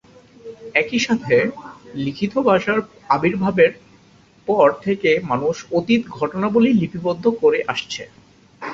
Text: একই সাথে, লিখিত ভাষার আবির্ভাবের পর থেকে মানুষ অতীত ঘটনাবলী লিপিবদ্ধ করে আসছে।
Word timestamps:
একই 0.75 0.99
সাথে, 0.99 1.35
লিখিত 1.95 2.33
ভাষার 2.47 2.79
আবির্ভাবের 3.09 3.71
পর 4.47 4.67
থেকে 4.85 5.09
মানুষ 5.31 5.55
অতীত 5.77 6.01
ঘটনাবলী 6.17 6.71
লিপিবদ্ধ 6.73 7.25
করে 7.41 7.59
আসছে। 7.73 8.03